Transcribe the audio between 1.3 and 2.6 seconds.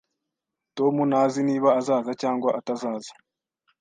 niba azaza cyangwa